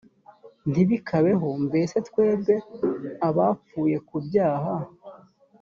[0.69, 2.55] ntibikabeho mbese twebwe
[3.27, 4.73] abapfuye ku byaha